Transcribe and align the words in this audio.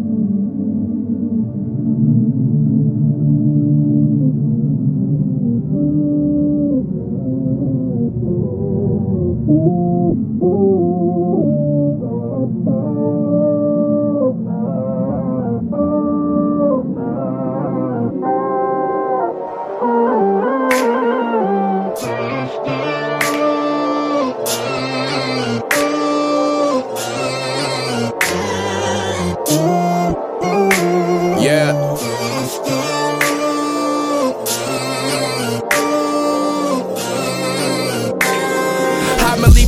Thank 0.00 0.30
you. 9.48 9.89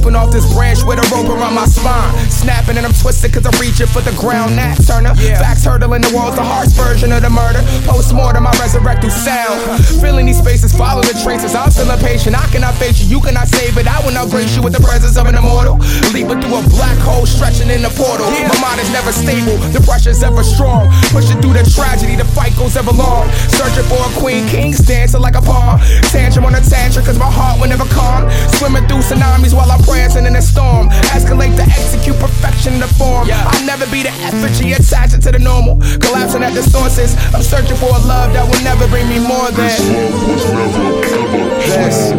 Leaping 0.03 0.19
off 0.19 0.33
this 0.33 0.51
branch 0.53 0.83
with 0.83 0.99
a 0.99 1.07
rope 1.15 1.31
around 1.31 1.55
my 1.55 1.65
spine. 1.65 2.11
Snapping 2.29 2.77
and 2.77 2.87
I'm 2.87 2.93
twisted 2.93 3.33
cause 3.33 3.47
I'm 3.47 3.55
reaching 3.61 3.87
for 3.87 4.01
the 4.03 4.11
ground. 4.19 4.57
Nat 4.57 4.75
Turner, 4.83 5.15
yeah. 5.17 5.39
backs 5.39 5.65
hurdling 5.65 6.03
the 6.03 6.11
walls, 6.11 6.35
the 6.35 6.43
harsh 6.43 6.75
version 6.75 7.13
of 7.13 7.23
the 7.23 7.31
murder. 7.31 7.63
Post 7.87 8.15
mortem, 8.15 8.47
I 8.47 8.51
resurrect 8.59 9.03
through 9.03 9.15
sound. 9.15 9.63
Filling 10.03 10.27
these 10.27 10.39
spaces, 10.39 10.75
follow 10.75 11.03
the 11.03 11.15
traces. 11.23 11.55
I'm 11.55 11.71
still 11.71 11.91
impatient. 11.91 12.35
I 12.35 12.47
cannot 12.51 12.75
face 12.83 12.99
you, 13.01 13.07
you 13.07 13.21
cannot 13.23 13.47
save 13.47 13.79
it. 13.79 13.87
I 13.87 14.03
will 14.03 14.13
not 14.13 14.31
grace 14.31 14.57
you 14.57 14.63
with 14.63 14.73
the 14.73 14.83
presence 14.83 15.17
of 15.17 15.27
an 15.27 15.37
immortal. 15.39 15.79
Leaping 16.11 16.43
through 16.43 16.59
a 16.59 16.63
black 16.75 16.99
hole, 16.99 17.27
stretching 17.27 17.71
in 17.71 17.83
the 17.83 17.93
portal. 17.95 18.27
My 18.27 18.59
mind 18.59 18.81
is 18.83 18.91
never 18.91 19.13
stable, 19.13 19.55
the 19.71 19.81
pressure's 19.87 20.23
ever 20.23 20.43
strong. 20.43 20.91
Pushing 21.15 21.39
through 21.39 21.55
the 21.55 21.63
tragedy, 21.63 22.17
the 22.17 22.27
fight 22.35 22.57
goes 22.59 22.77
ever 22.77 22.91
long. 22.91 23.31
Searching 23.55 23.87
for 23.87 24.03
a 24.03 24.11
queen, 24.19 24.49
kings 24.49 24.83
dancing 24.83 25.23
like 25.23 25.37
a 25.37 25.43
pawn. 25.43 25.79
Tantrum 26.11 26.45
on 26.45 26.55
a 26.55 26.61
tantrum, 26.61 27.07
cause 27.07 27.19
my 27.19 27.31
heart 27.31 27.61
will 27.61 27.69
never 27.69 27.87
calm. 27.95 28.27
Swimming 28.59 28.87
through 28.91 29.07
tsunamis 29.07 29.55
while 29.55 29.71
I'm 29.93 29.99
prancing 29.99 30.25
in 30.25 30.37
a 30.37 30.43
storm. 30.43 30.89
Escalate 31.13 31.55
to 31.57 31.63
execute 31.63 32.17
perfection 32.17 32.75
in 32.75 32.81
the 32.81 32.89
form. 32.89 33.29
Yeah. 33.29 33.45
I'll 33.47 33.67
never 33.67 33.85
be 33.91 34.03
the 34.03 34.09
effigy 34.25 34.73
attaching 34.73 35.21
to 35.21 35.31
the 35.31 35.39
normal. 35.39 35.77
Collapsing 36.01 36.43
at 36.43 36.55
the 36.55 36.63
sources. 36.63 37.15
I'm 37.35 37.43
searching 37.43 37.77
for 37.77 37.91
a 37.91 37.99
love 38.09 38.33
that 38.33 38.49
will 38.49 38.63
never 38.65 38.89
bring 38.89 39.07
me 39.09 39.19
more 39.19 39.51
than. 39.51 39.69
This 39.69 39.81
love 39.93 40.25
was 40.29 40.45
never 40.49 41.05
ever 41.13 41.45
This. 41.61 42.13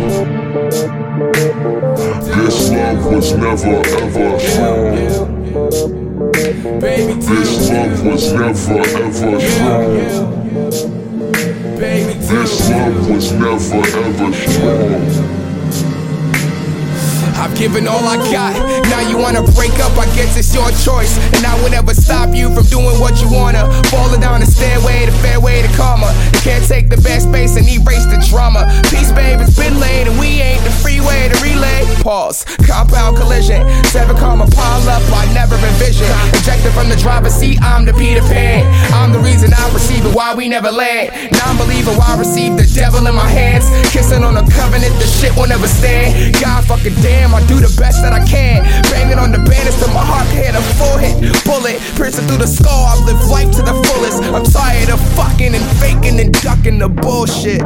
This 2.29 2.69
love 2.69 3.05
was 3.11 3.33
never 3.33 3.81
ever 3.97 4.39
strong. 4.39 4.93
Baby, 6.79 7.13
This 7.21 7.69
love 7.69 8.05
was 8.05 8.33
never 8.33 8.81
ever 9.01 9.39
strong. 9.49 9.97
Baby, 11.79 12.13
This 12.19 12.69
love 12.69 13.09
was 13.09 13.31
never 13.31 13.81
ever 13.97 14.33
strong. 14.33 15.42
I've 17.35 17.55
given 17.55 17.87
all 17.87 18.03
I 18.05 18.17
got. 18.31 18.53
Now 18.89 19.01
you 19.09 19.17
wanna 19.17 19.43
break 19.53 19.73
up, 19.79 19.97
I 19.97 20.05
guess 20.15 20.37
it's 20.37 20.53
your 20.53 20.69
choice. 20.83 21.17
And 21.35 21.45
I 21.45 21.55
will 21.61 21.69
never 21.69 21.93
stop 21.93 22.33
you 22.33 22.53
from 22.53 22.65
doing 22.65 22.99
what 22.99 23.21
you 23.21 23.29
wanna. 23.31 23.69
Falling 23.89 24.21
down 24.21 24.39
the 24.41 24.45
stairway, 24.45 25.05
the 25.05 25.11
fairway 25.23 25.61
to 25.61 25.71
karma. 25.75 26.13
You 26.33 26.39
can't 26.41 26.65
take 26.67 26.89
the 26.89 26.97
bad 26.97 27.21
space 27.21 27.55
and 27.55 27.67
erase 27.67 28.05
the 28.05 28.19
drama. 28.29 28.67
Peace, 28.89 29.11
babe, 29.11 29.39
it's 29.41 29.55
been 29.57 29.79
late 29.79 30.07
and 30.07 30.19
we 30.19 30.41
ain't 30.41 30.63
the 30.63 30.71
freeway 30.71 31.29
to 31.29 31.37
relay. 31.43 31.85
Pause, 32.01 32.45
compound 32.67 33.17
collision. 33.17 33.63
Seven 33.85 34.15
karma 34.17 34.47
pile 34.47 34.89
up, 34.89 35.03
I 35.11 35.25
never 35.33 35.55
envision. 35.55 36.07
Ejected 36.39 36.71
from 36.73 36.89
the 36.89 36.97
driver's 36.97 37.33
seat, 37.33 37.61
I'm 37.61 37.85
the 37.85 37.93
Peter 37.93 38.21
Pan. 38.21 38.63
I'm 39.03 39.11
the 39.11 39.19
reason 39.19 39.51
I 39.51 39.67
receive 39.73 40.05
it, 40.05 40.15
why 40.15 40.33
we 40.33 40.47
never 40.47 40.71
land. 40.71 41.11
Non 41.43 41.57
believer, 41.57 41.91
why 41.91 42.15
I 42.15 42.17
receive 42.17 42.55
the 42.55 42.63
devil 42.63 43.05
in 43.05 43.13
my 43.13 43.27
hands. 43.27 43.67
Kissing 43.91 44.23
on 44.23 44.33
the 44.33 44.47
covenant, 44.47 44.95
the 44.95 45.03
shit 45.03 45.35
will 45.35 45.47
never 45.47 45.67
stand. 45.67 46.39
God 46.39 46.63
fucking 46.63 46.95
damn, 47.03 47.35
I 47.35 47.45
do 47.45 47.59
the 47.59 47.67
best 47.75 47.99
that 47.99 48.13
I 48.13 48.23
can. 48.23 48.63
Banging 48.87 49.19
on 49.19 49.33
the 49.33 49.43
banister, 49.43 49.91
my 49.91 49.99
heart 49.99 50.27
hit 50.31 50.55
a 50.55 50.61
full 50.79 50.95
forehead. 50.95 51.19
Bullet 51.43 51.81
piercing 51.99 52.27
through 52.27 52.37
the 52.37 52.47
skull, 52.47 52.85
I 52.87 52.95
live 53.03 53.19
life 53.27 53.51
to 53.59 53.61
the 53.61 53.75
fullest. 53.91 54.23
I'm 54.23 54.43
tired 54.47 54.89
of 54.89 54.99
fucking 55.19 55.53
and 55.53 55.65
faking 55.83 56.19
and 56.21 56.31
ducking 56.39 56.79
the 56.79 56.87
bullshit. 56.87 57.61